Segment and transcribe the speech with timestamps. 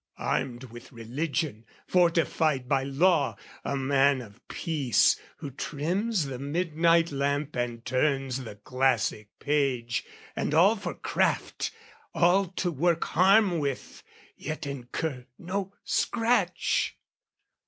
[0.17, 7.55] Armed with religion, fortified by law, A man of peace, who trims the midnight lamp
[7.55, 10.03] And turns the classic page
[10.35, 11.69] and all for craft,
[12.15, 14.01] All to work harm with,
[14.35, 16.97] yet incur no scratch!